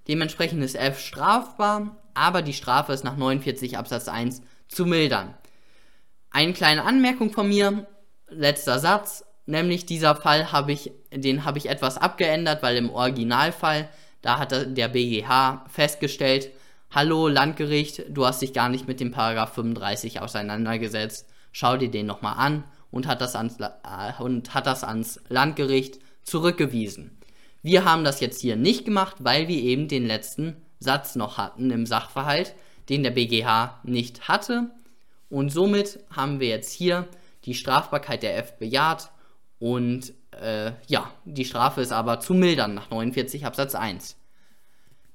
Dementsprechend 0.07 0.63
ist 0.63 0.75
F 0.75 0.99
strafbar, 0.99 1.97
aber 2.15 2.41
die 2.41 2.53
Strafe 2.53 2.93
ist 2.93 3.03
nach 3.03 3.15
49 3.15 3.77
Absatz 3.77 4.07
1 4.07 4.41
zu 4.67 4.85
mildern. 4.85 5.35
Eine 6.31 6.53
kleine 6.53 6.83
Anmerkung 6.83 7.31
von 7.31 7.47
mir, 7.47 7.87
letzter 8.27 8.79
Satz, 8.79 9.23
nämlich 9.45 9.85
dieser 9.85 10.15
Fall 10.15 10.51
habe 10.51 10.71
ich, 10.71 10.91
den 11.13 11.45
habe 11.45 11.57
ich 11.57 11.69
etwas 11.69 11.97
abgeändert, 11.97 12.63
weil 12.63 12.77
im 12.77 12.89
Originalfall, 12.89 13.89
da 14.21 14.37
hat 14.37 14.51
der 14.51 14.87
BGH 14.87 15.65
festgestellt, 15.69 16.51
hallo 16.91 17.27
Landgericht, 17.27 18.03
du 18.09 18.25
hast 18.25 18.41
dich 18.41 18.53
gar 18.53 18.69
nicht 18.69 18.87
mit 18.87 18.99
dem 18.99 19.11
Paragraph 19.11 19.53
35 19.53 20.21
auseinandergesetzt, 20.21 21.27
schau 21.51 21.77
dir 21.77 21.89
den 21.89 22.05
nochmal 22.05 22.35
an 22.37 22.63
und 22.91 23.07
hat, 23.07 23.21
das 23.21 23.35
ans, 23.35 23.57
äh, 23.59 24.21
und 24.21 24.53
hat 24.53 24.67
das 24.67 24.83
ans 24.83 25.19
Landgericht 25.29 25.99
zurückgewiesen. 26.23 27.17
Wir 27.61 27.85
haben 27.85 28.03
das 28.03 28.19
jetzt 28.19 28.41
hier 28.41 28.55
nicht 28.55 28.85
gemacht, 28.85 29.17
weil 29.19 29.47
wir 29.47 29.61
eben 29.61 29.87
den 29.87 30.05
letzten 30.05 30.55
Satz 30.79 31.15
noch 31.15 31.37
hatten 31.37 31.71
im 31.71 31.85
Sachverhalt, 31.85 32.55
den 32.87 33.03
der 33.03 33.11
BGH 33.11 33.79
nicht 33.83 34.27
hatte. 34.27 34.71
Und 35.29 35.49
somit 35.49 35.99
haben 36.09 36.39
wir 36.39 36.47
jetzt 36.47 36.71
hier 36.71 37.07
die 37.45 37.53
Strafbarkeit 37.53 38.23
der 38.23 38.37
F 38.37 38.57
bejaht 38.57 39.11
und 39.59 40.13
äh, 40.31 40.71
ja, 40.87 41.11
die 41.25 41.45
Strafe 41.45 41.81
ist 41.81 41.91
aber 41.91 42.19
zu 42.19 42.33
mildern 42.33 42.73
nach 42.73 42.89
49 42.89 43.45
Absatz 43.45 43.75
1. 43.75 44.15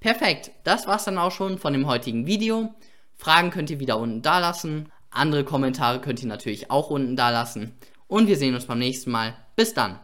Perfekt, 0.00 0.50
das 0.64 0.86
war's 0.86 1.04
dann 1.04 1.18
auch 1.18 1.32
schon 1.32 1.58
von 1.58 1.72
dem 1.72 1.86
heutigen 1.86 2.26
Video. 2.26 2.74
Fragen 3.16 3.50
könnt 3.50 3.70
ihr 3.70 3.80
wieder 3.80 3.98
unten 3.98 4.22
da 4.22 4.38
lassen. 4.38 4.92
Andere 5.10 5.44
Kommentare 5.44 6.00
könnt 6.00 6.20
ihr 6.20 6.28
natürlich 6.28 6.70
auch 6.70 6.90
unten 6.90 7.16
da 7.16 7.30
lassen. 7.30 7.74
Und 8.06 8.26
wir 8.26 8.36
sehen 8.36 8.54
uns 8.54 8.66
beim 8.66 8.78
nächsten 8.78 9.10
Mal. 9.10 9.34
Bis 9.56 9.72
dann. 9.72 9.98